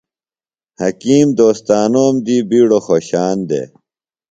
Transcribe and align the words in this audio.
حکیم 0.81 1.27
دوستانوم 1.39 2.13
دی 2.25 2.37
بِیڈوۡ 2.49 2.81
خوۡشان 2.85 3.37
دےۡ۔ 3.49 3.67